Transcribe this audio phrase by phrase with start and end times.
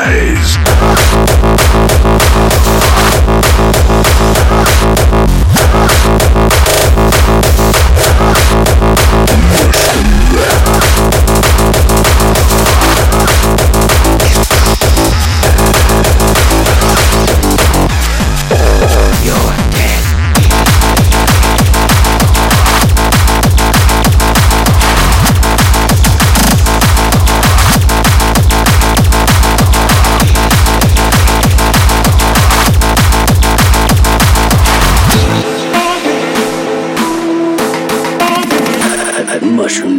[0.00, 0.69] size.
[39.60, 39.89] mushroom.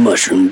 [0.00, 0.50] mushroom.